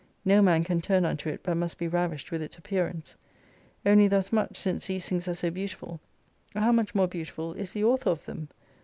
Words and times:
No 0.25 0.41
man 0.41 0.63
can 0.63 0.81
turn 0.81 1.05
unto 1.05 1.29
it, 1.29 1.41
but 1.43 1.57
must 1.57 1.77
be 1.77 1.87
ravished 1.87 2.31
with 2.31 2.41
its 2.41 2.57
appearance. 2.57 3.15
Only 3.85 4.07
thus 4.07 4.31
much, 4.31 4.57
since 4.57 4.87
these 4.87 5.07
things 5.07 5.27
are 5.27 5.35
so 5.35 5.51
beautiful, 5.51 5.99
how 6.55 6.71
much 6.71 6.95
more 6.95 7.07
beautiful 7.07 7.53
is 7.53 7.73
the 7.73 7.83
author 7.83 8.09
of 8.09 8.25
them 8.25 8.47